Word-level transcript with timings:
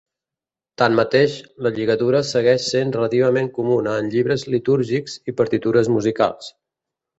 Tanmateix, 0.81 1.35
la 1.65 1.71
lligadura 1.75 2.21
segueix 2.29 2.65
sent 2.71 2.95
relativament 2.97 3.51
comuna 3.59 3.95
en 4.05 4.09
llibres 4.17 4.49
litúrgics 4.57 5.21
i 5.35 5.39
partitures 5.43 5.95
musicals. 6.01 6.53